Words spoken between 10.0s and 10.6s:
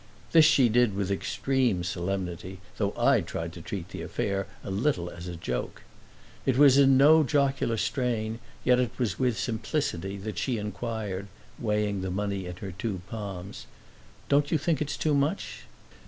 that she